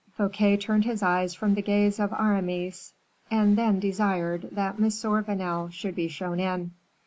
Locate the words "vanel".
5.21-5.69